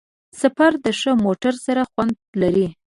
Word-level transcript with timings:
سفر 0.41 0.71
د 0.85 0.87
ښه 0.99 1.11
موټر 1.25 1.53
سره 1.65 1.81
خوند 1.91 2.13
لري. 2.41 2.67